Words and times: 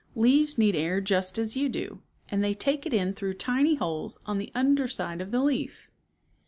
Leaves 0.15 0.57
need 0.57 0.75
air 0.75 0.99
just 0.99 1.37
as 1.37 1.55
you 1.55 1.69
do, 1.69 2.01
and 2.27 2.43
they 2.43 2.55
take 2.55 2.87
it 2.87 2.91
in 2.95 3.13
through 3.13 3.35
tiny 3.35 3.75
holes 3.75 4.19
on 4.25 4.39
the 4.39 4.51
under 4.55 4.87
side 4.87 5.21
of 5.21 5.29
the 5.29 5.43
leaf." 5.43 5.91